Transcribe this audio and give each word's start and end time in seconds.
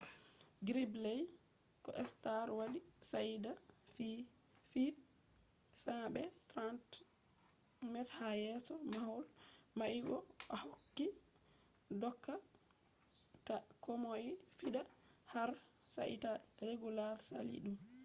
gridley 0.67 1.19
ko 1.83 1.89
stark 2.11 2.49
wadi 2.59 2.79
shaida 3.09 3.51
feet 4.71 4.95
100 5.81 6.13
be 6.13 6.23
30 6.53 7.91
m 7.91 7.93
ha 8.15 8.29
yeso 8.45 8.73
mahol 8.93 9.23
mai 9.77 9.97
bo 10.07 10.17
ohokki 10.55 11.07
doka 12.01 12.33
ta 13.47 13.55
komoi 13.83 14.25
fiɗa 14.57 14.81
har 15.33 15.49
sai 15.93 16.13
ta 16.23 16.31
regulars 16.67 17.21
saali 17.29 17.57
ɗum 17.65 17.75